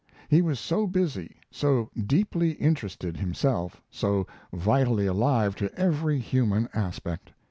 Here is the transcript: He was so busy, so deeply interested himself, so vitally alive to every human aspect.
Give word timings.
He 0.29 0.41
was 0.41 0.59
so 0.59 0.87
busy, 0.87 1.35
so 1.51 1.91
deeply 1.95 2.53
interested 2.53 3.17
himself, 3.17 3.83
so 3.91 4.25
vitally 4.51 5.05
alive 5.05 5.55
to 5.57 5.71
every 5.79 6.17
human 6.17 6.67
aspect. 6.73 7.33